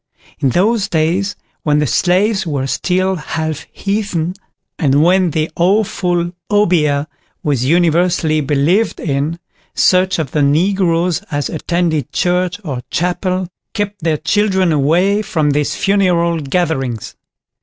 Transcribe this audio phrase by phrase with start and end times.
[0.39, 4.33] In those days when the slaves were still half heathen,
[4.79, 7.05] and when the awful Obeah
[7.43, 9.37] was universally believed in,
[9.75, 15.75] such of the Negroes as attended church or chapel kept their children away from these
[15.75, 17.13] funeral gatherings.